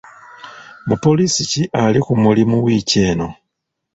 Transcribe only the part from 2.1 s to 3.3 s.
mulimu wiiki eno?